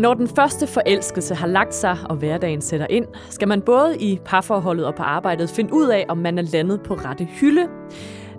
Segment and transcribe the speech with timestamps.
[0.00, 4.20] Når den første forelskelse har lagt sig, og hverdagen sætter ind, skal man både i
[4.24, 7.68] parforholdet og på arbejdet finde ud af, om man er landet på rette hylde.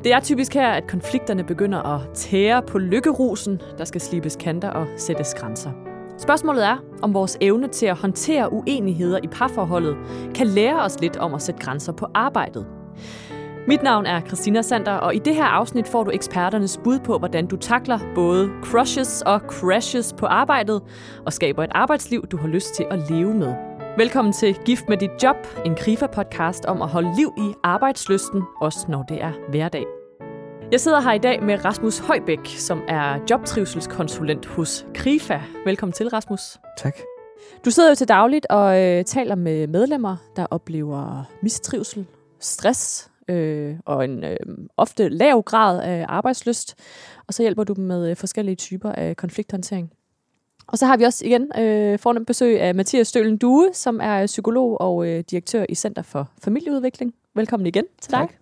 [0.03, 4.69] Det er typisk her, at konflikterne begynder at tære på lykkerusen, der skal slibes kanter
[4.69, 5.71] og sættes grænser.
[6.17, 9.97] Spørgsmålet er, om vores evne til at håndtere uenigheder i parforholdet
[10.35, 12.65] kan lære os lidt om at sætte grænser på arbejdet.
[13.67, 17.17] Mit navn er Christina Sander, og i det her afsnit får du eksperternes bud på,
[17.17, 20.81] hvordan du takler både crushes og crashes på arbejdet,
[21.25, 23.53] og skaber et arbejdsliv, du har lyst til at leve med.
[23.97, 25.35] Velkommen til Gift med dit job,
[25.65, 29.85] en KRIFA-podcast om at holde liv i arbejdsløsten, også når det er hverdag.
[30.71, 35.41] Jeg sidder her i dag med Rasmus Højbæk, som er jobtrivselskonsulent hos KRIFA.
[35.65, 36.41] Velkommen til, Rasmus.
[36.77, 36.97] Tak.
[37.65, 42.05] Du sidder jo til dagligt og øh, taler med medlemmer, der oplever mistrivsel,
[42.39, 44.37] stress øh, og en øh,
[44.77, 46.75] ofte lav grad af arbejdsløst.
[47.27, 49.91] Og så hjælper du dem med øh, forskellige typer af konflikthåndtering.
[50.67, 54.25] Og så har vi også igen øh, fornemt besøg af Mathias Stølen Due, som er
[54.25, 57.13] psykolog og øh, direktør i Center for Familieudvikling.
[57.35, 58.19] Velkommen igen til dig.
[58.19, 58.33] Tak.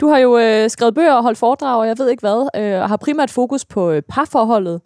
[0.00, 2.82] Du har jo øh, skrevet bøger og holdt foredrag, og jeg ved ikke hvad, øh,
[2.82, 4.80] og har primært fokus på øh, parforholdet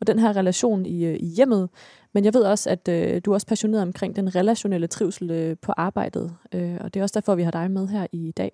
[0.00, 1.68] og den her relation i, øh, i hjemmet.
[2.12, 5.56] Men jeg ved også, at øh, du er også passioneret omkring den relationelle trivsel øh,
[5.62, 8.52] på arbejdet, øh, og det er også derfor, vi har dig med her i dag.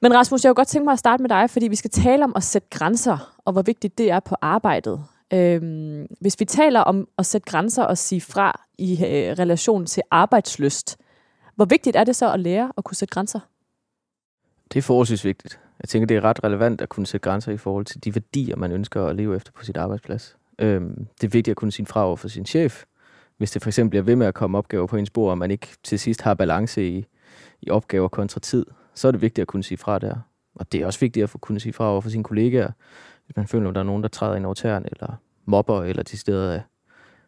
[0.00, 2.24] Men Rasmus, jeg kunne godt tænke mig at starte med dig, fordi vi skal tale
[2.24, 5.04] om at sætte grænser, og hvor vigtigt det er på arbejdet.
[5.32, 10.02] Øhm, hvis vi taler om at sætte grænser og sige fra i øh, relation til
[10.10, 10.98] arbejdsløst,
[11.54, 13.40] hvor vigtigt er det så at lære at kunne sætte grænser?
[14.72, 15.60] Det er forholdsvis vigtigt.
[15.82, 18.56] Jeg tænker, det er ret relevant at kunne sætte grænser i forhold til de værdier,
[18.56, 20.36] man ønsker at leve efter på sit arbejdsplads.
[20.58, 22.84] Øhm, det er vigtigt at kunne sige fra over for sin chef,
[23.36, 25.50] hvis det for eksempel bliver ved med at komme opgaver på ens bord, og man
[25.50, 27.06] ikke til sidst har balance i,
[27.62, 28.66] i opgaver kontra tid,
[29.00, 30.14] så er det vigtigt at kunne sige fra der.
[30.54, 32.70] Og det er også vigtigt at få kunne sige fra over for sine kollegaer,
[33.26, 35.14] hvis man føler, at der er nogen, der træder ind over tæren, eller
[35.46, 36.60] mobber, eller til steder er,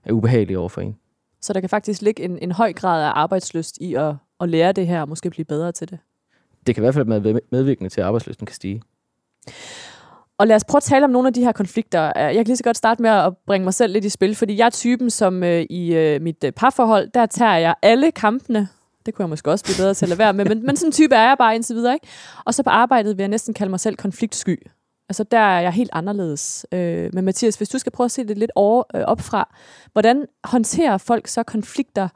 [0.04, 0.96] er ubehagelige over for en.
[1.40, 4.72] Så der kan faktisk ligge en, en høj grad af arbejdsløst i at, at lære
[4.72, 5.98] det her, og måske blive bedre til det.
[6.66, 8.82] Det kan i hvert fald være medvirkende til, at arbejdsløsten kan stige.
[10.38, 12.12] Og lad os prøve at tale om nogle af de her konflikter.
[12.16, 14.56] Jeg kan lige så godt starte med at bringe mig selv lidt i spil, fordi
[14.56, 18.68] jeg er typen, som øh, i øh, mit øh, parforhold, der tager jeg alle kampene.
[19.06, 20.88] Det kunne jeg måske også blive bedre til at lade være med, men, men sådan
[20.88, 21.94] en type er jeg bare indtil videre.
[21.94, 22.06] Ikke?
[22.44, 24.66] Og så på arbejdet vil jeg næsten kalde mig selv konfliktsky.
[25.08, 26.66] Altså der er jeg helt anderledes.
[26.72, 29.54] Øh, men Mathias, hvis du skal prøve at se det lidt over, øh, op fra,
[29.92, 32.08] hvordan håndterer folk så konflikter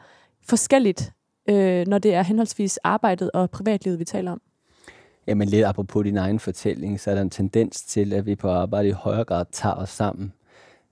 [0.49, 1.13] forskelligt,
[1.49, 4.41] øh, når det er henholdsvis arbejdet og privatlivet, vi taler om?
[5.27, 8.49] Jamen lidt apropos din egen fortælling, så er der en tendens til, at vi på
[8.49, 10.33] arbejde i højere grad tager os sammen.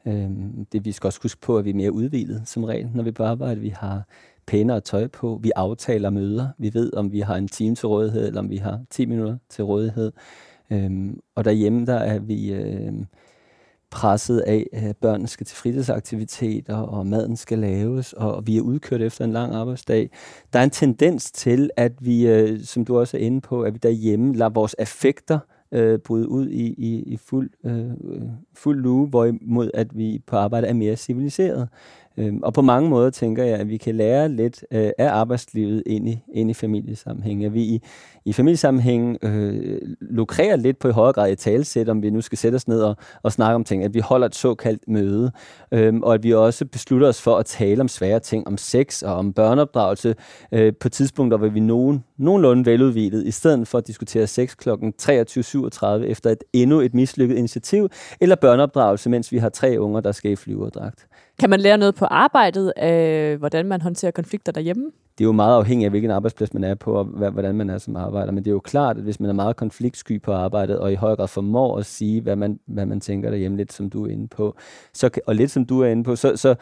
[0.07, 3.03] Øhm, det vi skal også huske på, at vi er mere udvilet som regel, når
[3.03, 3.61] vi på arbejde.
[3.61, 4.03] Vi har
[4.47, 8.27] pænere tøj på, vi aftaler møder, vi ved, om vi har en time til rådighed,
[8.27, 10.13] eller om vi har 10 minutter til rådighed.
[10.71, 13.07] Øhm, og derhjemme, der er vi øhm,
[13.91, 19.03] presset af, at børnene skal til fritidsaktiviteter, og maden skal laves, og vi er udkørt
[19.03, 20.11] efter en lang arbejdsdag.
[20.53, 23.75] Der er en tendens til, at vi, øh, som du også er inde på, at
[23.75, 25.39] vi derhjemme lader vores affekter
[25.73, 28.23] øh, bryde ud i, i, i fuld, øh, øh
[28.55, 31.69] fuld lue, hvorimod at vi på arbejde er mere civiliseret.
[32.17, 35.83] Øhm, og på mange måder tænker jeg, at vi kan lære lidt øh, af arbejdslivet
[35.87, 37.45] ind i, ind i familiesammenhæng.
[37.45, 37.83] At vi i,
[38.25, 42.39] i familiesammenhæng øh, lukrerer lidt på i højere grad i talsæt, om vi nu skal
[42.39, 43.85] sætte os ned og, og snakke om ting.
[43.85, 45.33] At vi holder et såkaldt møde.
[45.73, 49.03] Øhm, og at vi også beslutter os for at tale om svære ting, om sex
[49.03, 50.15] og om børneopdragelse
[50.53, 54.69] øh, på tidspunkter, hvor vi nogen, nogenlunde veludvilet, i stedet for at diskutere sex kl.
[54.71, 57.89] 23.37 efter et endnu et mislykket initiativ,
[58.21, 61.07] eller børneopdragelse, mens vi har tre unger, der skal i flyverdragt.
[61.39, 64.85] Kan man lære noget på arbejdet af, hvordan man håndterer konflikter derhjemme?
[65.19, 67.79] Det er jo meget afhængigt af, hvilken arbejdsplads man er på, og hvordan man er
[67.79, 68.33] som arbejder.
[68.33, 70.95] Men det er jo klart, at hvis man er meget konfliktsky på arbejdet, og i
[70.95, 74.11] høj grad formår at sige, hvad man, hvad man tænker derhjemme, lidt som du er
[74.11, 74.57] inde på,
[74.93, 76.55] så, og lidt som du er inde på, så, så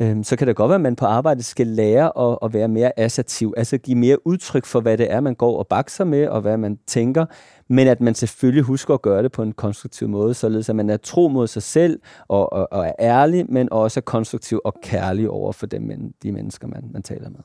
[0.00, 2.68] øhm, så kan det godt være, at man på arbejdet skal lære at, at være
[2.68, 6.28] mere assertiv, altså give mere udtryk for, hvad det er, man går og bakser med,
[6.28, 7.26] og hvad man tænker,
[7.68, 10.90] men at man selvfølgelig husker at gøre det på en konstruktiv måde, således at man
[10.90, 14.74] er tro mod sig selv og, og, og er ærlig, men også er konstruktiv og
[14.82, 17.40] kærlig over for dem, de mennesker, man, man taler med.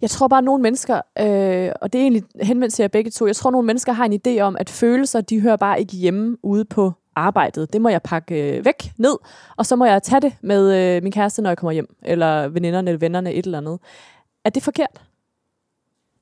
[0.00, 3.10] Jeg tror bare, at nogle mennesker, øh, og det er egentlig henvendt til jer begge
[3.10, 5.80] to, jeg tror, at nogle mennesker har en idé om, at følelser, de hører bare
[5.80, 7.72] ikke hjemme ude på arbejdet.
[7.72, 9.16] Det må jeg pakke øh, væk, ned,
[9.56, 12.48] og så må jeg tage det med øh, min kæreste, når jeg kommer hjem, eller
[12.48, 13.78] veninderne, eller vennerne, et eller andet.
[14.44, 15.00] Er det forkert?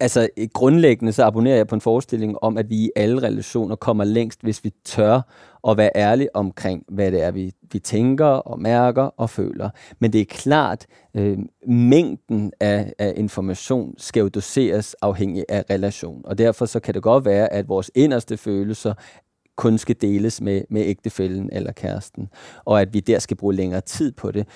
[0.03, 4.05] Altså grundlæggende så abonnerer jeg på en forestilling om, at vi i alle relationer kommer
[4.05, 5.21] længst, hvis vi tør
[5.69, 9.71] at være ærlige omkring, hvad det er, vi, vi tænker og mærker og føler.
[9.99, 16.23] Men det er klart, øh, mængden af, af information skal jo doseres afhængig af relation.
[16.25, 18.95] Og derfor så kan det godt være, at vores inderste følelser
[19.63, 22.29] kun skal deles med, med ægtefælden eller kæresten,
[22.65, 24.47] og at vi der skal bruge længere tid på det.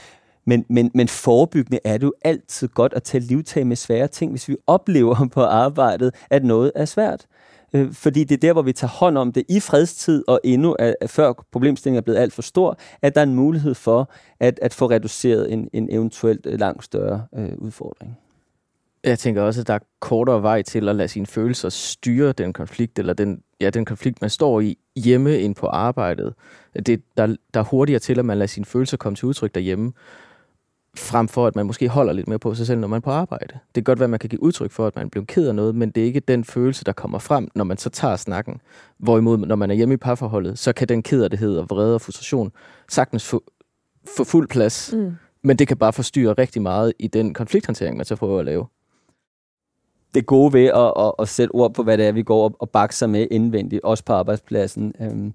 [0.44, 4.30] Men, men, men forebyggende er det jo altid godt at tage livtag med svære ting,
[4.30, 7.26] hvis vi oplever på arbejdet, at noget er svært.
[7.72, 10.76] Øh, fordi det er der, hvor vi tager hånd om det i fredstid, og endnu
[10.78, 14.10] er, før problemstillingen er blevet alt for stor, at der er en mulighed for
[14.40, 18.18] at, at få reduceret en, en eventuelt øh, langt større øh, udfordring.
[19.04, 22.52] Jeg tænker også, at der er kortere vej til at lade sine følelser styre den
[22.52, 26.34] konflikt, eller den, ja, den konflikt, man står i hjemme ind på arbejdet.
[26.86, 29.92] Det, der, der er hurtigere til, at man lader sine følelser komme til udtryk derhjemme,
[30.96, 33.10] frem for at man måske holder lidt mere på sig selv, når man er på
[33.10, 33.52] arbejde.
[33.52, 35.54] Det kan godt være, at man kan give udtryk for, at man bliver ked af
[35.54, 38.60] noget, men det er ikke den følelse, der kommer frem, når man så tager snakken.
[38.98, 42.52] Hvorimod, når man er hjemme i parforholdet, så kan den kederlighed og vrede og frustration
[42.88, 43.44] sagtens få,
[44.16, 45.12] få fuld plads, mm.
[45.42, 48.66] men det kan bare forstyrre rigtig meget i den konflikthåndtering, man så prøver at lave
[50.16, 52.56] det gode ved at, at, at sætte ord på, hvad det er, vi går og,
[52.58, 55.34] og bakser med indvendigt, også på arbejdspladsen, øhm,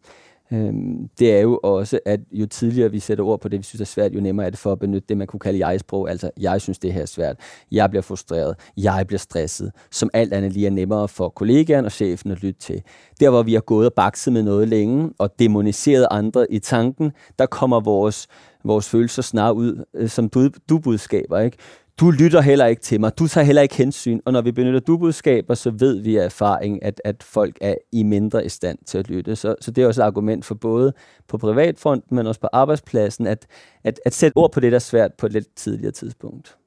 [0.53, 3.81] øhm, det er jo også, at jo tidligere vi sætter ord på det, vi synes
[3.81, 6.09] er svært, jo nemmere er det for at benytte det, man kunne kalde jeg-sprog.
[6.09, 7.35] Altså, jeg synes, det her er svært.
[7.71, 8.55] Jeg bliver frustreret.
[8.77, 9.71] Jeg bliver stresset.
[9.91, 12.81] Som alt andet lige er nemmere for kollegaen og chefen at lytte til.
[13.19, 17.11] Der, hvor vi har gået og bakset med noget længe, og demoniseret andre i tanken,
[17.39, 18.27] der kommer vores
[18.63, 20.29] vores følelser snart ud øh, som
[20.69, 21.39] du-budskaber.
[21.39, 21.57] Ikke?
[22.01, 24.79] Du lytter heller ikke til mig, du tager heller ikke hensyn, og når vi benytter
[24.79, 28.97] du-budskaber, så ved vi af erfaring, at, at folk er i mindre i stand til
[28.97, 29.35] at lytte.
[29.35, 30.93] Så, så det er også et argument for både
[31.27, 33.47] på privatfronten, men også på arbejdspladsen, at,
[33.83, 36.57] at, at sætte ord på det, der er svært på et lidt tidligere tidspunkt.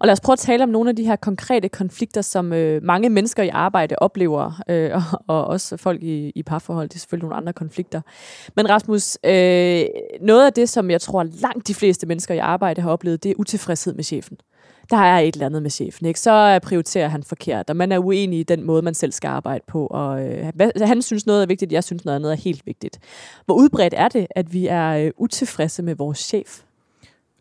[0.00, 2.82] Og lad os prøve at tale om nogle af de her konkrete konflikter, som øh,
[2.82, 6.88] mange mennesker i arbejde oplever, øh, og, og også folk i, i parforhold.
[6.88, 8.00] Det er selvfølgelig nogle andre konflikter.
[8.56, 9.84] Men Rasmus, øh,
[10.20, 13.30] noget af det, som jeg tror langt de fleste mennesker i arbejde har oplevet, det
[13.30, 14.38] er utilfredshed med chefen.
[14.90, 16.20] Der er et eller andet med chefen, ikke?
[16.20, 19.28] Så øh, prioriterer han forkert, og man er uenig i den måde, man selv skal
[19.28, 19.86] arbejde på.
[19.86, 22.98] Og øh, altså, han synes noget er vigtigt, jeg synes noget andet er helt vigtigt.
[23.46, 26.62] Hvor udbredt er det, at vi er øh, utilfredse med vores chef?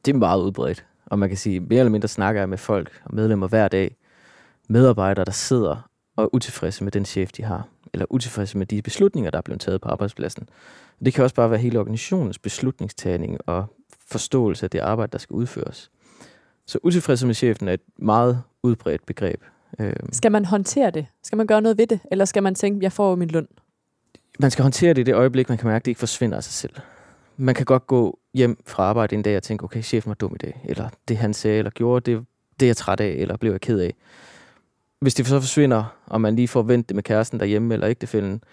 [0.06, 0.86] Det er meget udbredt.
[1.08, 3.96] Og man kan sige, mere eller mindre snakker jeg med folk og medlemmer hver dag.
[4.70, 7.68] Medarbejdere, der sidder og er utilfredse med den chef, de har.
[7.94, 10.50] Eller utilfredse med de beslutninger, der er blevet taget på arbejdspladsen.
[11.06, 13.66] Det kan også bare være hele organisationens beslutningstagning og
[14.08, 15.92] forståelse af det arbejde, der skal udføres.
[16.66, 19.42] Så utilfredse med chefen er et meget udbredt begreb.
[19.80, 20.14] Øhm.
[20.14, 21.06] Skal man håndtere det?
[21.24, 22.00] Skal man gøre noget ved det?
[22.12, 23.48] Eller skal man tænke, jeg får min løn?
[24.40, 26.44] Man skal håndtere det i det øjeblik, man kan mærke, at det ikke forsvinder af
[26.44, 26.74] sig selv
[27.38, 30.36] man kan godt gå hjem fra arbejde en dag og tænke, okay, chefen var dum
[30.36, 32.26] i dag, eller det han sagde eller gjorde, det,
[32.60, 33.94] det er jeg træt af, eller blev jeg ked af.
[35.00, 38.44] Hvis det så forsvinder, og man lige får vendt det med kæresten derhjemme eller ægtefælden,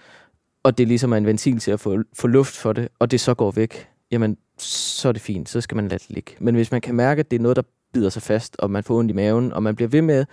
[0.63, 3.21] og det ligesom er en ventil til at få, få luft for det, og det
[3.21, 6.33] så går væk, jamen, så er det fint, så skal man lade det ligge.
[6.39, 8.85] Men hvis man kan mærke, at det er noget, der bider sig fast, og man
[8.85, 10.25] får ondt i maven, og man bliver ved med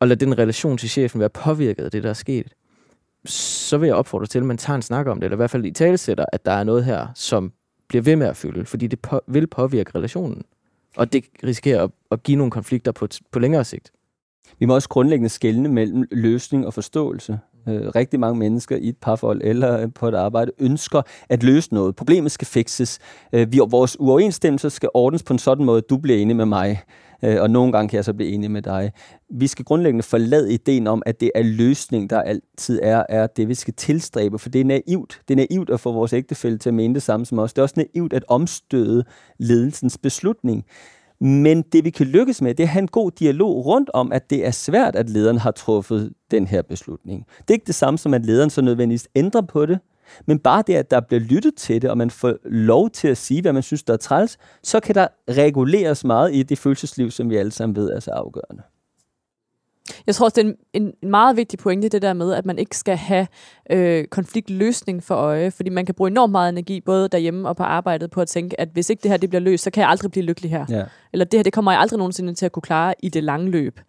[0.00, 2.54] at lade den relation til chefen være påvirket af det, der er sket,
[3.24, 5.50] så vil jeg opfordre til, at man tager en snak om det, eller i hvert
[5.50, 7.52] fald i talesætter, at der er noget her, som
[7.92, 10.42] bliver ved med at fylde, fordi det på, vil påvirke relationen.
[10.96, 13.92] Og det risikerer at, at give nogle konflikter på, på længere sigt.
[14.58, 17.38] Vi må også grundlæggende skelne mellem løsning og forståelse.
[17.68, 21.96] Øh, rigtig mange mennesker i et parforhold eller på et arbejde ønsker at løse noget.
[21.96, 22.98] Problemet skal fikses.
[23.32, 26.46] Øh, vi, vores uoverensstemmelser skal ordnes på en sådan måde, at du bliver enig med
[26.46, 26.82] mig
[27.24, 28.92] Øh, og nogle gange kan jeg så blive enig med dig.
[29.30, 33.48] Vi skal grundlæggende forlade ideen om, at det er løsning, der altid er, er det,
[33.48, 35.20] vi skal tilstræbe, for det er naivt.
[35.28, 37.52] Det er naivt at få vores ægtefælde til at mene det samme som os.
[37.52, 39.04] Det er også naivt at omstøde
[39.38, 40.64] ledelsens beslutning.
[41.20, 44.12] Men det vi kan lykkes med, det er at have en god dialog rundt om,
[44.12, 47.26] at det er svært, at lederen har truffet den her beslutning.
[47.38, 49.78] Det er ikke det samme som, at lederen så nødvendigvis ændrer på det,
[50.26, 53.16] men bare det, at der bliver lyttet til det, og man får lov til at
[53.16, 57.10] sige, hvad man synes, der er træls, så kan der reguleres meget i det følelsesliv,
[57.10, 58.62] som vi alle sammen ved er så afgørende.
[60.06, 62.58] Jeg tror også, det er en, en meget vigtig pointe, det der med, at man
[62.58, 63.26] ikke skal have
[63.70, 67.62] øh, konfliktløsning for øje, fordi man kan bruge enormt meget energi, både derhjemme og på
[67.62, 69.90] arbejdet, på at tænke, at hvis ikke det her det bliver løst, så kan jeg
[69.90, 70.66] aldrig blive lykkelig her.
[70.68, 70.84] Ja.
[71.12, 73.50] Eller det her, det kommer jeg aldrig nogensinde til at kunne klare i det lange
[73.50, 73.80] løb.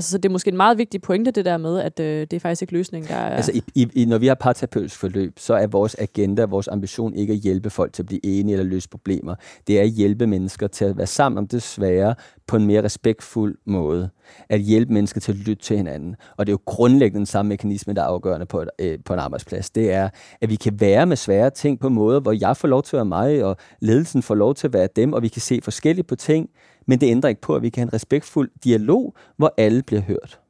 [0.00, 2.32] Altså, så det er måske en meget vigtig pointe, det der med, at øh, det
[2.32, 3.36] er faktisk ikke løsningen, der er...
[3.36, 7.32] Altså, i, i, når vi har parterapeutisk forløb, så er vores agenda, vores ambition ikke
[7.32, 9.34] at hjælpe folk til at blive enige eller løse problemer.
[9.66, 12.14] Det er at hjælpe mennesker til at være sammen om det svære
[12.46, 14.10] på en mere respektfuld måde.
[14.48, 16.16] At hjælpe mennesker til at lytte til hinanden.
[16.36, 19.12] Og det er jo grundlæggende den samme mekanisme, der er afgørende på, et, øh, på
[19.12, 19.70] en arbejdsplads.
[19.70, 20.08] Det er,
[20.40, 22.98] at vi kan være med svære ting på måder, hvor jeg får lov til at
[22.98, 26.06] være mig, og ledelsen får lov til at være dem, og vi kan se forskelligt
[26.06, 26.50] på ting,
[26.86, 30.02] men det ændrer ikke på, at vi kan have en respektfuld dialog, hvor alle bliver
[30.02, 30.40] hørt.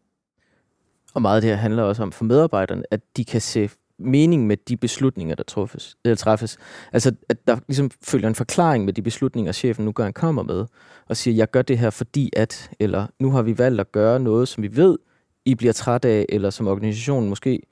[1.14, 3.70] Og meget af det her handler også om for medarbejderne, at de kan se
[4.00, 5.96] mening med de beslutninger, der træffes.
[6.04, 6.58] Eller træffes.
[6.92, 10.66] Altså, at der ligesom følger en forklaring med de beslutninger, chefen nu gør, kommer med,
[11.08, 14.20] og siger, jeg gør det her fordi at, eller nu har vi valgt at gøre
[14.20, 14.98] noget, som vi ved,
[15.44, 17.62] I bliver træt af, eller som organisationen måske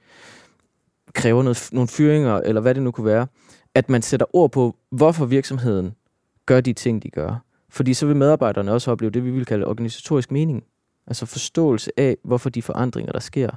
[1.12, 3.26] kræver noget, nogle fyringer, eller hvad det nu kunne være.
[3.74, 5.94] At man sætter ord på, hvorfor virksomheden
[6.46, 9.66] gør de ting, de gør Fordi så vil medarbejderne også opleve det, vi vil kalde
[9.66, 10.64] organisatorisk mening.
[11.06, 13.50] Altså forståelse af, hvorfor de forandringer, der sker,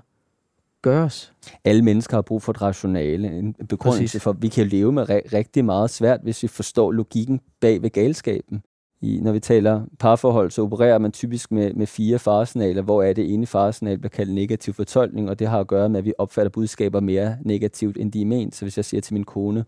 [0.82, 1.34] gøres.
[1.66, 4.24] Alle mennesker har brug for et rationale, en begrundelse Præcis.
[4.24, 8.64] for, vi kan leve med rigtig meget svært, hvis vi forstår logikken bag ved galskaben.
[9.04, 13.14] I, når vi taler parforhold, så opererer man typisk med, med fire faresignaler, hvor er
[13.14, 16.14] det ene faresignal bliver kaldt negativ fortolkning, og det har at gøre med, at vi
[16.18, 18.56] opfatter budskaber mere negativt, end de er ment.
[18.56, 19.66] Så hvis jeg siger til min kone,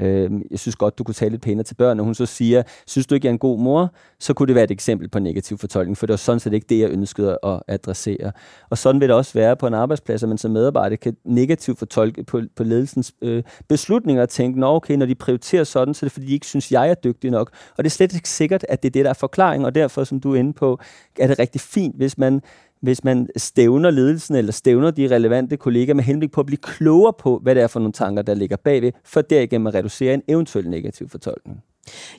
[0.00, 2.62] øh, jeg synes godt, du kunne tale lidt pænere til børn, og hun så siger,
[2.86, 5.18] synes du ikke, jeg er en god mor, så kunne det være et eksempel på
[5.18, 8.32] negativ fortolkning, for det var sådan set ikke det, jeg ønskede at adressere.
[8.70, 11.78] Og sådan vil det også være på en arbejdsplads, at man som medarbejder kan negativt
[11.78, 16.06] fortolke på, på ledelsens øh, beslutninger og tænke, nå okay, når de prioriterer sådan, så
[16.06, 17.50] er det fordi, de ikke synes, jeg er dygtig nok.
[17.78, 20.04] Og det er slet ikke sikkert, at det er det, der er forklaring, og derfor,
[20.04, 20.80] som du er inde på,
[21.18, 22.42] er det rigtig fint, hvis man
[22.86, 27.12] hvis man stævner ledelsen eller stævner de relevante kollegaer med henblik på at blive klogere
[27.12, 30.22] på, hvad det er for nogle tanker, der ligger bagved, for derigennem at reducere en
[30.28, 31.62] eventuel negativ fortolkning.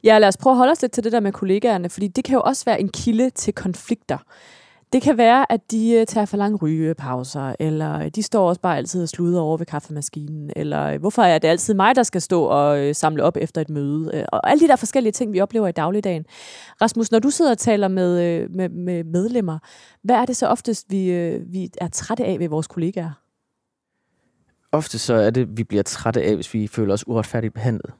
[0.03, 2.23] Ja, lad os prøve at holde os lidt til det der med kollegaerne, fordi det
[2.23, 4.17] kan jo også være en kilde til konflikter.
[4.93, 8.61] Det kan være, at de øh, tager for lange rygepauser, eller øh, de står også
[8.61, 12.03] bare altid og sluder over ved kaffemaskinen, eller øh, hvorfor er det altid mig, der
[12.03, 15.41] skal stå og samle op efter et møde, og alle de der forskellige ting, vi
[15.41, 16.25] oplever i dagligdagen.
[16.81, 19.59] Rasmus, når du sidder og taler med, med, med medlemmer,
[20.01, 21.11] hvad er det så oftest, vi,
[21.45, 23.11] vi er trætte af ved vores kollegaer?
[24.71, 27.93] Ofte så er det, vi bliver trætte af, hvis vi føler os uretfærdigt behandlet.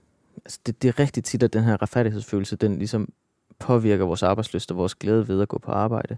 [0.45, 3.09] Altså det, det er rigtig tit, at den her retfærdighedsfølelse, den ligesom
[3.59, 6.17] påvirker vores arbejdsløst og vores glæde ved at gå på arbejde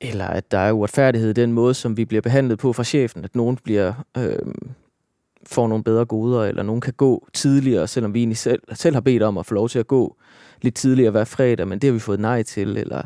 [0.00, 3.24] eller at der er uretfærdighed i den måde, som vi bliver behandlet på fra chefen,
[3.24, 4.38] at nogen bliver, øh,
[5.46, 9.00] får nogle bedre goder, eller nogen kan gå tidligere, selvom vi egentlig selv, selv har
[9.00, 10.16] bedt om at få lov til at gå
[10.62, 13.02] lidt tidligere hver fredag, men det har vi fået nej til, eller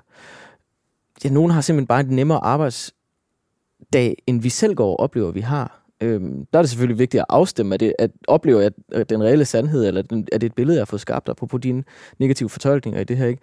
[1.24, 5.40] ja, nogen har simpelthen bare en nemmere arbejdsdag, end vi selv går og oplever, vi
[5.40, 5.80] har.
[6.02, 9.22] Øhm, der er det selvfølgelig vigtigt at afstemme, at, det, at oplever jeg at den
[9.22, 11.84] reelle sandhed, eller den, er det et billede, jeg har fået skabt, på dine
[12.18, 13.42] negative fortolkninger i det her, ikke?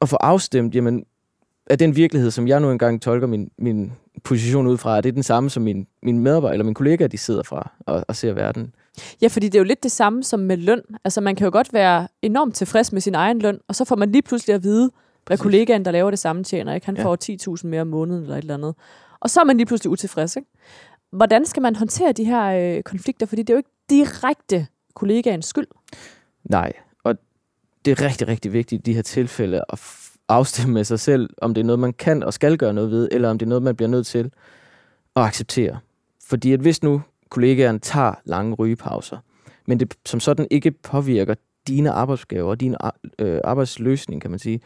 [0.00, 1.04] Og få afstemt, jamen,
[1.70, 3.92] er den virkelighed, som jeg nu engang tolker min, min
[4.24, 7.18] position ud fra, er det den samme, som min, min medarbejder eller mine kollegaer, de
[7.18, 8.74] sidder fra og, og ser verden?
[9.22, 10.82] Ja, fordi det er jo lidt det samme som med løn.
[11.04, 13.96] Altså man kan jo godt være enormt tilfreds med sin egen løn, og så får
[13.96, 14.90] man lige pludselig at vide,
[15.26, 16.74] hvad kollegaen, der laver det samme, tjener.
[16.74, 16.86] Ikke?
[16.86, 17.04] Han ja.
[17.04, 18.74] får 10.000 mere om måneden eller et eller andet.
[19.20, 20.36] Og så er man lige pludselig utilfreds.
[20.36, 20.48] Ikke?
[21.12, 23.26] Hvordan skal man håndtere de her øh, konflikter?
[23.26, 25.66] Fordi det er jo ikke direkte kollegaens skyld.
[26.44, 26.72] Nej,
[27.04, 27.16] og
[27.84, 29.78] det er rigtig, rigtig vigtigt i de her tilfælde at
[30.30, 33.08] afstemme med sig selv, om det er noget, man kan og skal gøre noget ved,
[33.12, 34.30] eller om det er noget, man bliver nødt til
[35.16, 35.78] at acceptere.
[36.24, 39.18] Fordi at hvis nu kollegaerne tager lange rygepauser,
[39.66, 41.34] men det som sådan ikke påvirker
[41.68, 42.76] dine arbejdsgaver, din
[43.18, 44.60] øh, arbejdsløsning, kan man sige,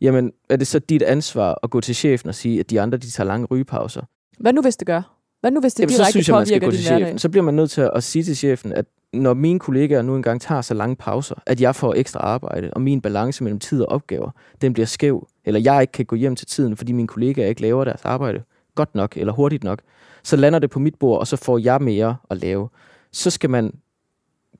[0.00, 2.98] jamen er det så dit ansvar at gå til chefen og sige, at de andre
[2.98, 4.02] de tager lange rygepauser?
[4.38, 5.15] Hvad nu hvis det gør?
[5.46, 7.18] Hvad nu hvis det Jamen, direkte så synes jeg, man skal gå til chefen.
[7.18, 10.16] Så bliver man nødt til at, at sige til chefen, at når mine kollegaer nu
[10.16, 13.82] engang tager så lange pauser, at jeg får ekstra arbejde, og min balance mellem tid
[13.82, 17.08] og opgaver, den bliver skæv, eller jeg ikke kan gå hjem til tiden, fordi mine
[17.08, 18.42] kollegaer ikke laver deres arbejde
[18.74, 19.82] godt nok eller hurtigt nok,
[20.22, 22.68] så lander det på mit bord, og så får jeg mere at lave.
[23.12, 23.72] Så skal man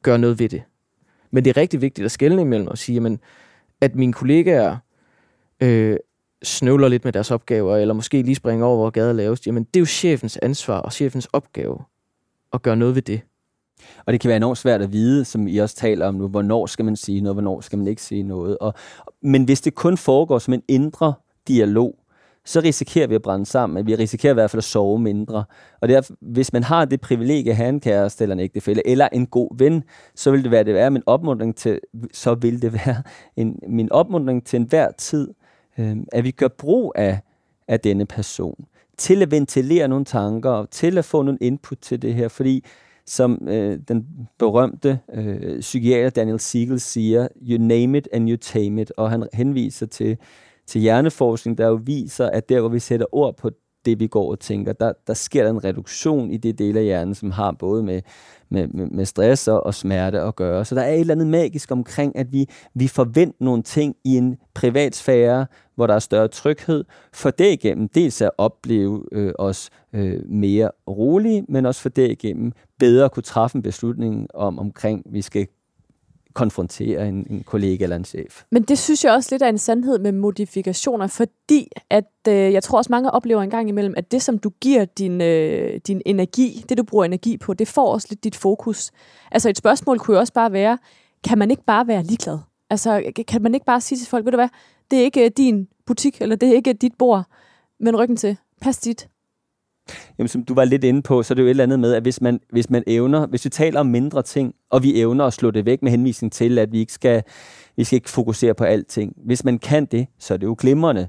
[0.02, 0.62] gøre noget ved det.
[1.30, 3.20] Men det er rigtig vigtigt at skelne imellem og sige, jamen,
[3.80, 4.76] at mine kollegaer
[5.62, 5.96] øh,
[6.42, 9.76] snøvler lidt med deres opgaver, eller måske lige springer over, hvor gader laves, jamen det
[9.76, 11.78] er jo chefens ansvar og chefens opgave
[12.52, 13.20] at gøre noget ved det.
[14.06, 16.66] Og det kan være enormt svært at vide, som I også taler om nu, hvornår
[16.66, 18.58] skal man sige noget, hvornår skal man ikke sige noget.
[18.58, 18.74] Og,
[19.22, 21.14] men hvis det kun foregår som en indre
[21.48, 21.98] dialog,
[22.44, 23.86] så risikerer vi at brænde sammen.
[23.86, 25.44] Vi risikerer i hvert fald at sove mindre.
[25.80, 29.08] Og derfor, hvis man har det privilegie at have en kæreste eller en ægtefælle, eller
[29.12, 31.80] en god ven, så vil det være, det være min opmuntring til,
[32.12, 33.02] så vil det være
[33.36, 35.28] en, min opmuntring til enhver tid,
[35.78, 37.20] øh, at vi gør brug af,
[37.68, 38.64] af denne person,
[38.98, 42.64] til at ventilere nogle tanker, til at få nogle input til det her, fordi
[43.06, 44.06] som øh, den
[44.38, 49.28] berømte øh, psykiater Daniel Siegel siger, you name it and you tame it, og han
[49.32, 50.16] henviser til,
[50.66, 53.50] til hjerneforskning, der jo viser, at der, hvor vi sætter ord på
[53.84, 56.84] det, vi går og tænker, der, der sker der en reduktion i det del af
[56.84, 58.02] hjernen, som har både med,
[58.48, 60.64] med, med, med stress og, og smerte at gøre.
[60.64, 64.16] Så der er et eller andet magisk omkring, at vi, vi forventer nogle ting i
[64.16, 69.32] en privat sfære, hvor der er større tryghed, for det igennem dels at opleve øh,
[69.38, 74.28] os øh, mere rolige, men også for det igennem bedre at kunne træffe en beslutning
[74.34, 75.46] om, omkring, vi skal
[76.36, 78.42] konfrontere en, en kollega eller en chef.
[78.50, 82.62] Men det synes jeg også lidt er en sandhed med modifikationer, fordi at øh, jeg
[82.62, 86.02] tror også mange oplever en gang imellem, at det som du giver din, øh, din
[86.06, 88.90] energi, det du bruger energi på, det får også lidt dit fokus.
[89.32, 90.78] Altså et spørgsmål kunne jo også bare være,
[91.24, 92.38] kan man ikke bare være ligeglad?
[92.70, 94.48] Altså kan man ikke bare sige til folk, ved du hvad,
[94.90, 97.24] det er ikke øh, din butik, eller det er ikke dit bord,
[97.80, 99.08] men ryggen til, pas dit.
[100.18, 101.92] Jamen, som du var lidt inde på, så er det jo et eller andet med,
[101.92, 105.24] at hvis man, hvis man evner, hvis vi taler om mindre ting, og vi evner
[105.24, 107.22] at slå det væk med henvisning til, at vi ikke skal,
[107.76, 109.12] vi skal ikke fokusere på alting.
[109.26, 111.08] Hvis man kan det, så er det jo glimrende.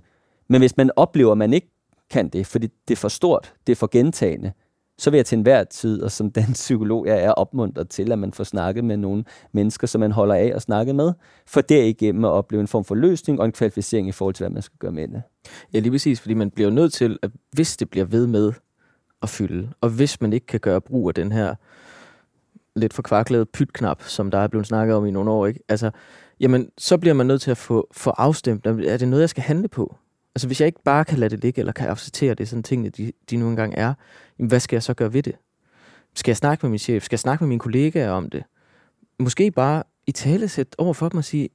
[0.49, 1.71] Men hvis man oplever, at man ikke
[2.09, 4.51] kan det, fordi det er for stort, det er for gentagende,
[4.99, 8.19] så vil jeg til enhver tid, og som den psykolog jeg er, opmuntret til, at
[8.19, 11.13] man får snakket med nogle mennesker, som man holder af at snakke med,
[11.47, 14.53] for derigennem at opleve en form for løsning og en kvalificering i forhold til, hvad
[14.53, 15.21] man skal gøre med det.
[15.73, 18.53] Ja, lige præcis, fordi man bliver nødt til, at hvis det bliver ved med
[19.21, 21.55] at fylde, og hvis man ikke kan gøre brug af den her
[22.75, 25.59] lidt forkvaklede pytknap, som der er blevet snakket om i nogle år, ikke?
[25.69, 25.91] Altså,
[26.39, 29.43] jamen, så bliver man nødt til at få, få afstemt, er det noget, jeg skal
[29.43, 29.95] handle på?
[30.35, 32.89] Altså, hvis jeg ikke bare kan lade det ligge, eller kan acceptere det, sådan tingene,
[32.89, 33.93] de, de nu engang er,
[34.39, 35.35] jamen, hvad skal jeg så gøre ved det?
[36.15, 37.03] Skal jeg snakke med min chef?
[37.03, 38.43] Skal jeg snakke med mine kollegaer om det?
[39.19, 41.49] Måske bare i talesæt over for dem og sige,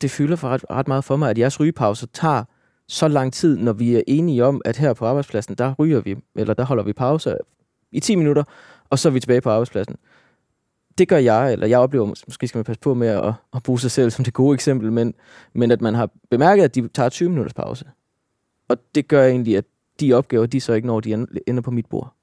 [0.00, 2.44] det fylder for ret, ret meget for mig, at jeres rygepause tager
[2.90, 6.16] så lang tid, når vi er enige om, at her på arbejdspladsen, der ryger vi,
[6.34, 7.36] eller der holder vi pause
[7.92, 8.44] i 10 minutter,
[8.90, 9.96] og så er vi tilbage på arbejdspladsen.
[10.98, 13.80] Det gør jeg, eller jeg oplever, måske skal man passe på med at, at bruge
[13.80, 15.14] sig selv som det gode eksempel, men,
[15.52, 17.84] men at man har bemærket, at de tager 20 minutters pause.
[18.68, 19.64] Og det gør egentlig, at
[20.00, 22.14] de opgaver, de så ikke når de ender på mit bord.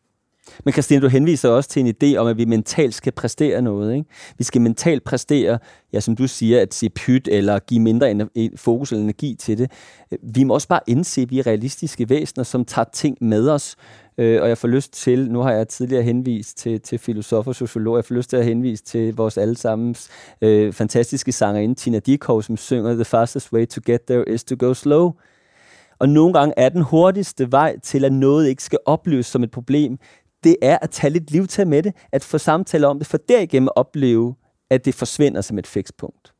[0.65, 3.95] Men Christine, du henviser også til en idé om, at vi mentalt skal præstere noget.
[3.95, 4.09] Ikke?
[4.37, 5.59] Vi skal mentalt præstere,
[5.93, 9.71] ja, som du siger, at se pyt eller give mindre fokus eller energi til det.
[10.23, 13.75] Vi må også bare indse, at vi er realistiske væsener, som tager ting med os.
[14.17, 17.55] Øh, og jeg får lyst til, nu har jeg tidligere henvist til, til filosofer og
[17.55, 20.09] sociologer, jeg får lyst til at henvise til vores allesammens
[20.41, 24.55] øh, fantastiske sangerinde, Tina Dikov, som synger The fastest way to get there is to
[24.59, 25.11] go slow.
[25.99, 29.51] Og nogle gange er den hurtigste vej til, at noget ikke skal opleves som et
[29.51, 29.97] problem,
[30.47, 33.69] det er at tage lidt livtag med det, at få samtaler om det, for derigennem
[33.75, 34.35] opleve,
[34.69, 36.33] at det forsvinder som et fikspunkt.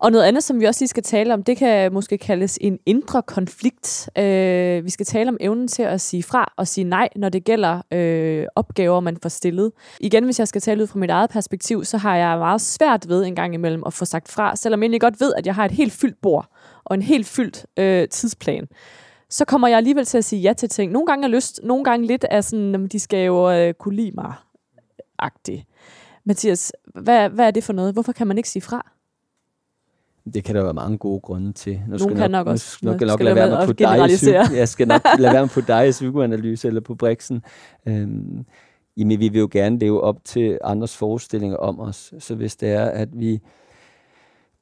[0.00, 2.78] Og noget andet, som vi også lige skal tale om, det kan måske kaldes en
[2.86, 4.10] indre konflikt.
[4.18, 7.44] Øh, vi skal tale om evnen til at sige fra og sige nej, når det
[7.44, 9.72] gælder øh, opgaver, man får stillet.
[10.00, 13.08] Igen, hvis jeg skal tale ud fra mit eget perspektiv, så har jeg meget svært
[13.08, 15.54] ved en gang imellem at få sagt fra, selvom jeg egentlig godt ved, at jeg
[15.54, 16.46] har et helt fyldt bord
[16.84, 18.68] og en helt fyldt øh, tidsplan
[19.30, 20.92] så kommer jeg alligevel til at sige ja til ting.
[20.92, 24.12] Nogle gange er lyst, nogle gange lidt af sådan, de skal jo øh, kunne lide
[24.14, 24.32] mig
[25.18, 25.64] agtigt.
[26.24, 27.92] Mathias, hvad, hvad er det for noget?
[27.92, 28.92] Hvorfor kan man ikke sige fra?
[30.34, 31.82] Det kan der være mange gode grunde til.
[31.88, 32.78] Nu skal kan nok, nok også.
[32.82, 34.56] Nu skal nok lade være med på dig.
[34.56, 37.42] Jeg skal nok lade være med på dig i psykoanalyse eller på Brixen.
[37.86, 38.46] Øhm,
[38.96, 42.14] jamen, vi vil jo gerne leve op til andres forestillinger om os.
[42.18, 43.40] Så hvis det er, at vi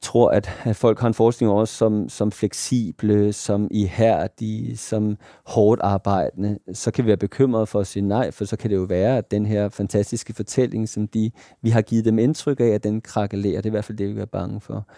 [0.06, 5.16] tror, at, at folk har en forestilling om os som, som fleksible, som ihærdige, som
[5.46, 8.76] hårdt arbejdende, så kan vi være bekymrede for at sige nej, for så kan det
[8.76, 11.30] jo være, at den her fantastiske fortælling, som de,
[11.62, 13.56] vi har givet dem indtryk af, at den krakelerer.
[13.56, 14.88] Det er i hvert fald det, vi er bange for.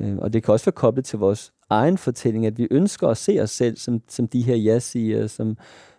[0.00, 3.16] Øh, og det kan også være koblet til vores egen fortælling, at vi ønsker at
[3.16, 5.56] se os selv som, som de her ja-siger, som,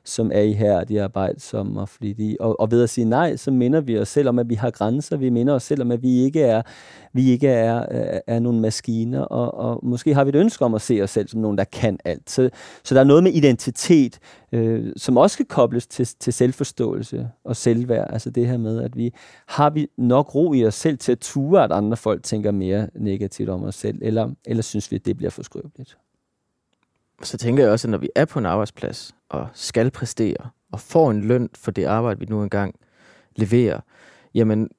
[0.07, 2.41] som er i her, de arbejdsomme og flittige.
[2.41, 4.69] Og, og ved at sige nej, så minder vi os selv om, at vi har
[4.69, 5.17] grænser.
[5.17, 6.61] Vi minder os selv om, at vi ikke er,
[7.13, 10.73] vi ikke er, er, er nogle maskiner, og, og måske har vi et ønske om
[10.73, 12.29] at se os selv som nogen, der kan alt.
[12.29, 12.49] Så,
[12.83, 14.19] så der er noget med identitet,
[14.51, 18.13] øh, som også skal kobles til, til selvforståelse og selvværd.
[18.13, 19.13] Altså det her med, at vi
[19.47, 22.87] har vi nok ro i os selv til at ture, at andre folk tænker mere
[22.95, 25.97] negativt om os selv, eller, eller synes vi, at det bliver for skrøbeligt
[27.23, 30.79] så tænker jeg også, at når vi er på en arbejdsplads og skal præstere og
[30.79, 32.75] får en løn for det arbejde, vi nu engang
[33.35, 33.79] leverer,
[34.33, 34.69] jamen,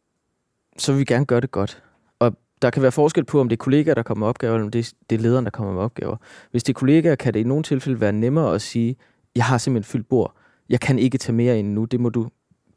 [0.79, 1.83] så vil vi gerne gøre det godt.
[2.19, 4.65] Og der kan være forskel på, om det er kollegaer, der kommer med opgaver, eller
[4.65, 6.17] om det er, lederen, der kommer med opgaver.
[6.51, 8.97] Hvis det er kollegaer, kan det i nogle tilfælde være nemmere at sige,
[9.37, 10.37] jeg har simpelthen fyldt bord.
[10.69, 11.85] Jeg kan ikke tage mere ind nu.
[11.85, 12.29] Det må du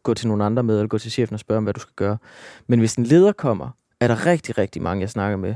[0.03, 1.93] gå til nogle andre med, eller gå til chefen og spørge om, hvad du skal
[1.95, 2.17] gøre.
[2.67, 5.55] Men hvis en leder kommer, er der rigtig, rigtig mange, jeg snakker med,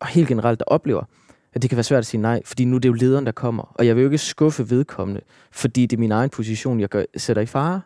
[0.00, 1.04] og helt generelt, der oplever,
[1.52, 3.32] at det kan være svært at sige nej, fordi nu er det jo lederen, der
[3.32, 3.72] kommer.
[3.74, 5.20] Og jeg vil jo ikke skuffe vedkommende,
[5.52, 7.80] fordi det er min egen position, jeg gør, sætter i fare.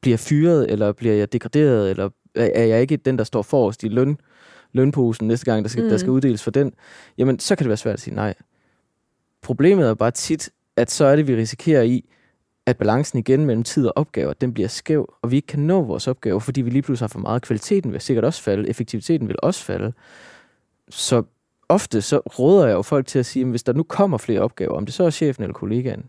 [0.00, 3.82] Bliver jeg fyret, eller bliver jeg degraderet, eller er jeg ikke den, der står forrest
[3.82, 4.18] i løn,
[4.72, 5.90] lønposen næste gang, der skal, mm.
[5.90, 6.72] der skal uddeles for den,
[7.18, 8.34] jamen så kan det være svært at sige nej.
[9.42, 12.04] Problemet er bare tit, at så er det, vi risikerer i,
[12.66, 15.82] at balancen igen mellem tid og opgaver, den bliver skæv, og vi ikke kan nå
[15.82, 17.42] vores opgaver, fordi vi lige pludselig har for meget.
[17.42, 19.92] Kvaliteten vil sikkert også falde, effektiviteten vil også falde.
[20.88, 21.22] Så
[21.68, 24.40] ofte så råder jeg jo folk til at sige, at hvis der nu kommer flere
[24.40, 26.04] opgaver, om det så er chefen eller kollegaen,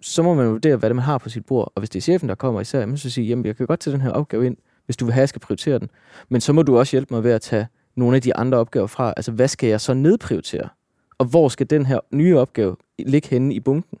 [0.00, 1.72] så må man vurdere, hvad det man har på sit bord.
[1.74, 3.92] Og hvis det er chefen, der kommer især, så sige, jamen jeg kan godt tage
[3.92, 5.90] den her opgave ind, hvis du vil have, at jeg skal prioritere den.
[6.28, 8.86] Men så må du også hjælpe mig ved at tage nogle af de andre opgaver
[8.86, 9.14] fra.
[9.16, 10.68] Altså, hvad skal jeg så nedprioritere?
[11.18, 13.98] Og hvor skal den her nye opgave ligge henne i bunken?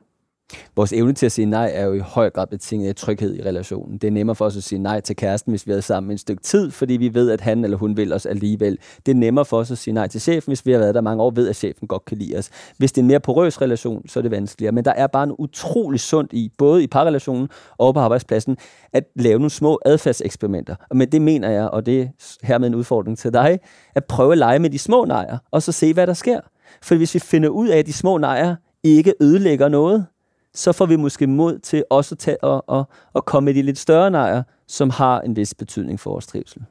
[0.76, 3.42] Vores evne til at sige nej er jo i høj grad betinget af tryghed i
[3.42, 3.98] relationen.
[3.98, 6.20] Det er nemmere for os at sige nej til kæresten, hvis vi er sammen et
[6.20, 8.78] stykke tid, fordi vi ved, at han eller hun vil os alligevel.
[9.06, 11.00] Det er nemmere for os at sige nej til chefen, hvis vi har været der
[11.00, 12.50] mange år, ved at chefen godt kan lide os.
[12.78, 14.72] Hvis det er en mere porøs relation, så er det vanskeligere.
[14.72, 18.56] Men der er bare en utrolig sundt i, både i parrelationen og på arbejdspladsen,
[18.92, 20.74] at lave nogle små adfærdseksperimenter.
[20.90, 22.06] Og med det mener jeg, og det er
[22.42, 23.58] hermed en udfordring til dig,
[23.94, 26.40] at prøve at lege med de små nejer, og så se, hvad der sker.
[26.82, 30.06] For hvis vi finder ud af, at de små nejer ikke ødelægger noget,
[30.54, 33.62] så får vi måske mod til også at, tage og, og, og komme med de
[33.62, 36.62] lidt større nejer, som har en vis betydning for vores trivsel.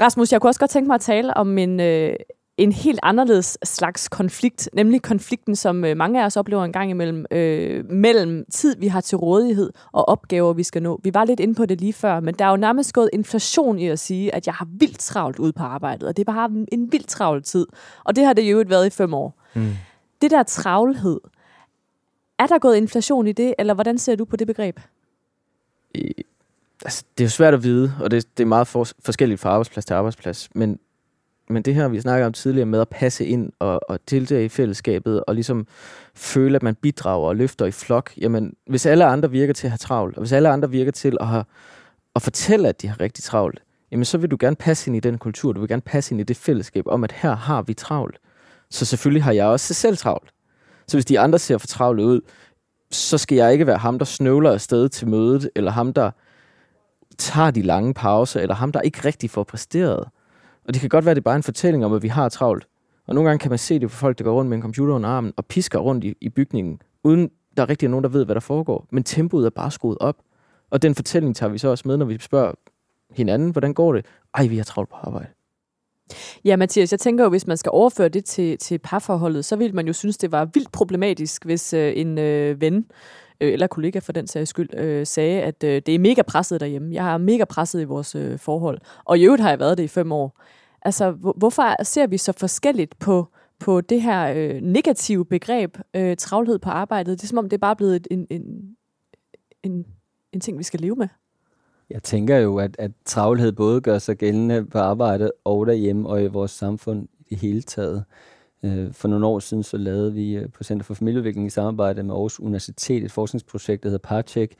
[0.00, 2.14] Rasmus, jeg kunne også godt tænke mig at tale om en, øh,
[2.56, 6.90] en helt anderledes slags konflikt, nemlig konflikten, som øh, mange af os oplever en gang
[6.90, 11.00] imellem, øh, mellem tid, vi har til rådighed, og opgaver, vi skal nå.
[11.04, 13.78] Vi var lidt inde på det lige før, men der er jo nærmest gået inflation
[13.78, 16.50] i at sige, at jeg har vildt travlt ude på arbejdet, og det er bare
[16.72, 17.66] en vildt travl tid.
[18.04, 19.40] Og det har det jo været i fem år.
[19.54, 19.70] Mm.
[20.22, 21.20] Det der travlhed,
[22.38, 24.80] er der gået inflation i det, eller hvordan ser du på det begreb?
[25.94, 26.14] I,
[26.84, 29.50] altså, det er jo svært at vide, og det, det er meget for, forskelligt fra
[29.50, 30.78] arbejdsplads til arbejdsplads, men,
[31.48, 34.48] men det her, vi snakker om tidligere med at passe ind og, og deltage i
[34.48, 35.66] fællesskabet, og ligesom
[36.14, 39.70] føle, at man bidrager og løfter i flok, jamen, hvis alle andre virker til at
[39.70, 41.44] have travlt, og hvis alle andre virker til at, have,
[42.16, 45.00] at fortælle, at de har rigtig travlt, jamen så vil du gerne passe ind i
[45.00, 47.74] den kultur, du vil gerne passe ind i det fællesskab om, at her har vi
[47.74, 48.18] travlt.
[48.70, 50.30] Så selvfølgelig har jeg også selv travlt.
[50.88, 52.20] Så hvis de andre ser for travle ud,
[52.90, 56.10] så skal jeg ikke være ham, der snøvler afsted til mødet, eller ham, der
[57.18, 60.08] tager de lange pauser, eller ham, der ikke rigtig får præsteret.
[60.64, 62.28] Og det kan godt være, at det er bare en fortælling om, at vi har
[62.28, 62.66] travlt.
[63.06, 64.94] Og nogle gange kan man se det på folk, der går rundt med en computer
[64.94, 68.24] under armen og pisker rundt i, i bygningen, uden der er rigtig nogen, der ved,
[68.24, 68.86] hvad der foregår.
[68.90, 70.16] Men tempoet er bare skruet op.
[70.70, 72.52] Og den fortælling tager vi så også med, når vi spørger
[73.10, 74.06] hinanden, hvordan går det?
[74.34, 75.28] Ej, vi har travlt på arbejde.
[76.44, 79.72] Ja, Mathias, jeg tænker jo, hvis man skal overføre det til, til parforholdet, så ville
[79.72, 82.86] man jo synes, det var vildt problematisk, hvis øh, en øh, ven
[83.40, 86.60] øh, eller kollega for den sags skyld, øh, sagde, at øh, det er mega presset
[86.60, 86.94] derhjemme.
[86.94, 88.78] Jeg har mega presset i vores øh, forhold.
[89.04, 90.40] Og i øvrigt har jeg været det i fem år.
[90.82, 96.58] Altså, hvorfor ser vi så forskelligt på, på det her øh, negative begreb, øh, travlhed
[96.58, 97.18] på arbejdet?
[97.18, 98.42] Det er som om, det er bare blevet en, en,
[99.62, 99.84] en,
[100.32, 101.08] en ting, vi skal leve med.
[101.90, 106.22] Jeg tænker jo, at, at travlhed både gør sig gældende på arbejde og derhjemme og
[106.22, 108.04] i vores samfund i det hele taget.
[108.62, 112.02] Øh, for nogle år siden så lavede vi øh, på Center for Familieudvikling i samarbejde
[112.02, 114.54] med Aarhus Universitet et forskningsprojekt, der hedder Parcheck,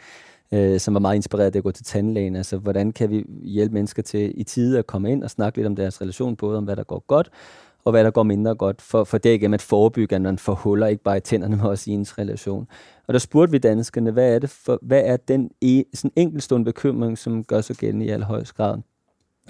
[0.53, 2.37] øh, som var meget inspireret af at gå til tandlægen.
[2.37, 5.67] Altså, hvordan kan vi hjælpe mennesker til i tide at komme ind og snakke lidt
[5.67, 7.31] om deres relation, både om hvad der går godt,
[7.85, 10.87] og hvad der går mindre godt, for, for derigennem at forebygge, at man får huller,
[10.87, 12.67] ikke bare i tænderne, men også i ens relation.
[13.07, 16.65] Og der spurgte vi danskerne, hvad er, det for, hvad er den e, sådan enkeltstående
[16.65, 18.79] bekymring, som gør sig gældende i allerhøjst grad?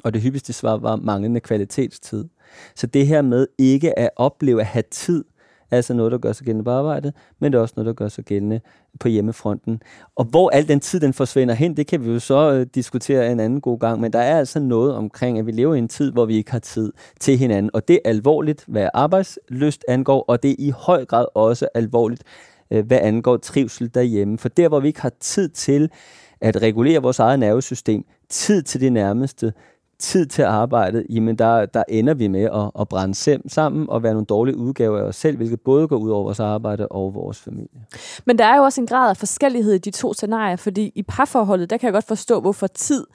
[0.04, 2.24] Og det hyppigste svar var manglende kvalitetstid.
[2.74, 5.24] Så det her med ikke at opleve at have tid,
[5.70, 8.08] altså noget, der gør sig gældende på arbejdet, men det er også noget, der gør
[8.08, 8.60] sig gældende
[9.00, 9.82] på hjemmefronten.
[10.16, 13.32] Og hvor al den tid, den forsvinder hen, det kan vi jo så øh, diskutere
[13.32, 15.88] en anden god gang, men der er altså noget omkring, at vi lever i en
[15.88, 20.24] tid, hvor vi ikke har tid til hinanden, og det er alvorligt, hvad arbejdsløst angår,
[20.28, 22.22] og det er i høj grad også alvorligt,
[22.70, 24.38] øh, hvad angår trivsel derhjemme.
[24.38, 25.90] For der, hvor vi ikke har tid til
[26.40, 29.52] at regulere vores eget nervesystem, tid til det nærmeste,
[29.98, 33.14] tid til arbejdet, jamen der, der ender vi med at, at brænde
[33.48, 36.40] sammen og være nogle dårlige udgaver af os selv, hvilket både går ud over vores
[36.40, 37.80] arbejde og vores familie.
[38.24, 41.02] Men der er jo også en grad af forskellighed i de to scenarier, fordi i
[41.02, 43.06] parforholdet, der kan jeg godt forstå, hvorfor tid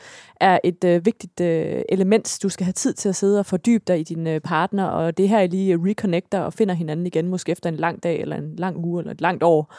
[0.41, 2.39] er et øh, vigtigt øh, element.
[2.43, 5.17] Du skal have tid til at sidde og fordybe dig i din øh, partner, og
[5.17, 8.36] det her er lige reconnecter og finder hinanden igen, måske efter en lang dag, eller
[8.36, 9.74] en lang uge, eller et langt år.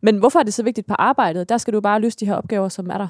[0.00, 1.48] Men hvorfor er det så vigtigt på arbejdet?
[1.48, 3.08] Der skal du bare løse de her opgaver, som er der.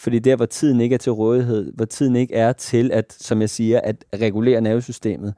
[0.00, 3.40] Fordi der, hvor tiden ikke er til rådighed, hvor tiden ikke er til, at, som
[3.40, 5.34] jeg siger, at regulere nervesystemet,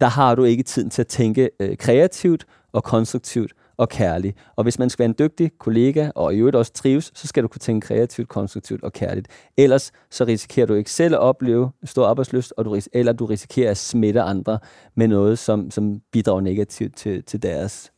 [0.00, 4.36] der har du ikke tiden til at tænke øh, kreativt og konstruktivt og kærligt.
[4.56, 7.42] Og hvis man skal være en dygtig kollega, og i øvrigt også trives, så skal
[7.42, 9.28] du kunne tænke kreativt, konstruktivt og kærligt.
[9.56, 13.70] Ellers så risikerer du ikke selv at opleve stor arbejdsløst, og du, eller du risikerer
[13.70, 14.58] at smitte andre
[14.94, 17.92] med noget, som, som bidrager negativt til, til deres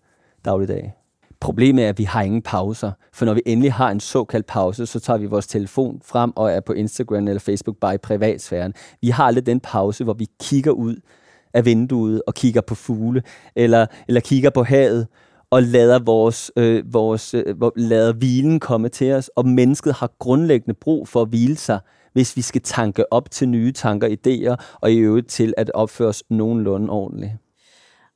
[0.45, 1.06] dagligdag.
[1.41, 4.87] Problemet er, at vi har ingen pauser, for når vi endelig har en såkaldt pause,
[4.87, 8.75] så tager vi vores telefon frem og er på Instagram eller Facebook bare i privatsfæren.
[9.01, 10.97] Vi har aldrig den pause, hvor vi kigger ud
[11.55, 13.23] af vinduet og kigger på fugle,
[13.57, 15.07] eller, eller kigger på havet,
[15.51, 19.31] og lader, vores, øh, vores, øh, lader hvilen komme til os.
[19.37, 21.81] Og mennesket har grundlæggende brug for at hvile sig,
[22.13, 26.09] hvis vi skal tanke op til nye tanker, idéer, og i øvrigt til at opføre
[26.09, 27.33] os nogenlunde ordentligt.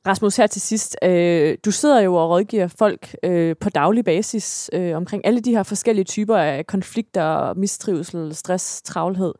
[0.07, 0.97] Rasmus, her til sidst.
[1.03, 5.51] Øh, du sidder jo og rådgiver folk øh, på daglig basis øh, omkring alle de
[5.51, 9.33] her forskellige typer af konflikter, mistrivsel, stress, travlhed.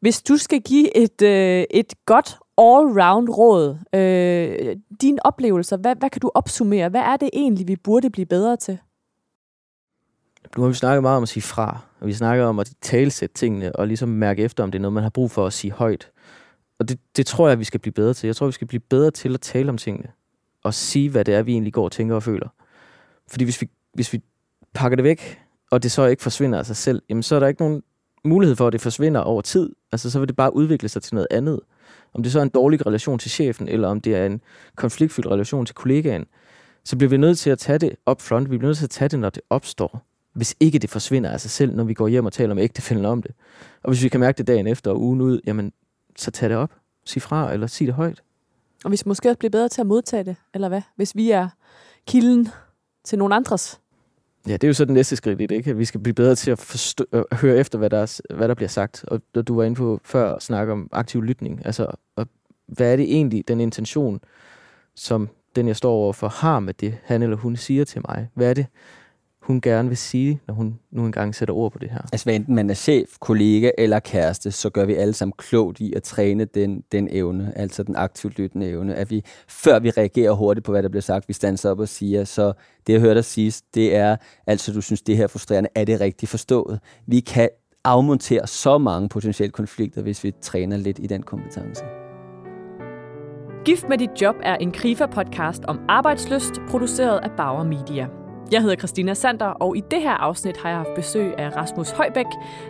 [0.00, 6.10] Hvis du skal give et, øh, et godt all-round råd, øh, dine oplevelser, hvad, hvad
[6.10, 6.88] kan du opsummere?
[6.88, 8.78] Hvad er det egentlig, vi burde blive bedre til?
[10.56, 13.34] Nu har vi snakket meget om at sige fra, og vi snakker om at talsætte
[13.34, 15.72] tingene, og ligesom mærke efter, om det er noget, man har brug for at sige
[15.72, 16.10] højt.
[16.78, 18.28] Og det, det tror jeg, vi skal blive bedre til.
[18.28, 20.08] Jeg tror, vi skal blive bedre til at tale om tingene,
[20.64, 22.48] og sige, hvad det er, vi egentlig går og tænker og føler.
[23.30, 24.22] Fordi hvis vi, hvis vi
[24.74, 27.46] pakker det væk, og det så ikke forsvinder af sig selv, jamen så er der
[27.46, 27.82] ikke nogen
[28.24, 29.70] mulighed for, at det forsvinder over tid.
[29.92, 31.60] Altså så vil det bare udvikle sig til noget andet.
[32.14, 34.40] Om det så er en dårlig relation til chefen, eller om det er en
[34.76, 36.24] konfliktfyldt relation til kollegaen,
[36.84, 38.50] så bliver vi nødt til at tage det up front.
[38.50, 40.02] Vi bliver nødt til at tage det, når det opstår.
[40.32, 43.04] Hvis ikke det forsvinder af sig selv, når vi går hjem og taler med ægtefælden
[43.04, 43.30] om det.
[43.82, 45.72] Og hvis vi kan mærke det dagen efter og ugen ud, jamen,
[46.18, 46.70] så tag det op.
[47.04, 48.22] Sig fra, eller sig det højt.
[48.84, 50.82] Og vi skal måske også blive bedre til at modtage det, eller hvad?
[50.96, 51.48] Hvis vi er
[52.06, 52.48] kilden
[53.04, 53.80] til nogen andres.
[54.46, 55.70] Ja, det er jo så det næste skridt i det, ikke?
[55.70, 58.48] At vi skal blive bedre til at, forstå, at høre efter, hvad der, er, hvad
[58.48, 59.04] der bliver sagt.
[59.08, 61.66] Og du var inde på før at snakke om aktiv lytning.
[61.66, 62.26] Altså, og
[62.66, 64.20] hvad er det egentlig, den intention,
[64.94, 68.28] som den, jeg står overfor, har med det, han eller hun siger til mig?
[68.34, 68.66] Hvad er det,
[69.48, 72.00] hun gerne vil sige, når hun nu engang sætter ord på det her?
[72.12, 75.80] Altså, hvad enten man er chef, kollega eller kæreste, så gør vi alle sammen klogt
[75.80, 79.90] i at træne den, den evne, altså den aktivt lyttende evne, at vi, før vi
[79.90, 82.52] reagerer hurtigt på, hvad der bliver sagt, vi standser op og siger, så
[82.86, 85.84] det, jeg hørte dig sige, det er, altså, du synes, det her er frustrerende, er
[85.84, 86.80] det rigtigt forstået?
[87.06, 87.48] Vi kan
[87.84, 91.84] afmontere så mange potentielle konflikter, hvis vi træner lidt i den kompetence.
[93.64, 98.27] Gift med dit job er en KRIFA-podcast om arbejdsløst, produceret af Bauer Media.
[98.52, 101.90] Jeg hedder Christina Sander, og i det her afsnit har jeg haft besøg af Rasmus
[101.90, 102.26] Højbæk,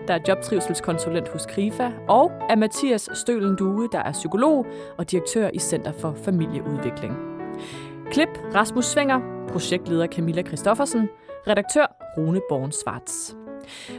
[0.08, 4.66] der er jobtrivselskonsulent hos KRIFA, og af Mathias Stølen Due, der er psykolog
[4.98, 7.16] og direktør i Center for Familieudvikling.
[8.10, 11.08] Klip Rasmus Svinger, projektleder Camilla Christoffersen,
[11.48, 13.36] redaktør Rune Born Svarts.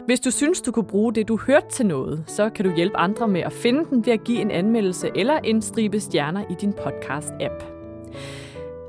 [0.06, 2.98] Hvis du synes, du kunne bruge det, du hørte til noget, så kan du hjælpe
[2.98, 6.54] andre med at finde den ved at give en anmeldelse eller en stribe stjerner i
[6.62, 7.64] din podcast-app.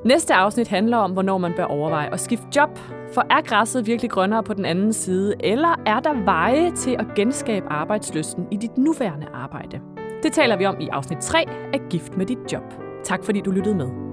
[0.05, 2.79] Næste afsnit handler om, hvornår man bør overveje at skifte job.
[3.13, 7.05] For er græsset virkelig grønnere på den anden side, eller er der veje til at
[7.15, 9.79] genskabe arbejdsløsten i dit nuværende arbejde?
[10.23, 12.63] Det taler vi om i afsnit 3 af Gift med dit job.
[13.03, 14.10] Tak fordi du lyttede med.